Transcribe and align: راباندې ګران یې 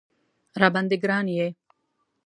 راباندې 0.61 0.95
ګران 1.03 1.27
یې 1.35 1.47